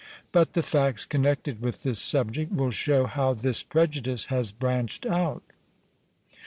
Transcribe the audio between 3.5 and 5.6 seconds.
prejudice has branched out.